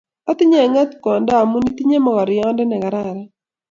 [0.29, 3.19] otinye ngetkongta amu itinye mokorionde ne kararan